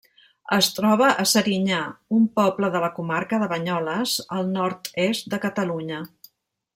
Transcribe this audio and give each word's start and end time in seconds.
Es 0.55 0.67
troba 0.77 1.09
a 1.23 1.25
Serinyà, 1.31 1.81
un 2.19 2.25
poble 2.41 2.71
de 2.77 2.81
la 2.85 2.89
comarca 2.97 3.41
de 3.43 3.51
Banyoles, 3.55 4.15
al 4.39 4.53
nord-est 4.59 5.33
de 5.35 5.41
Catalunya. 5.49 6.01